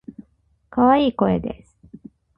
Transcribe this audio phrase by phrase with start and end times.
[0.71, 1.77] 可愛い声です。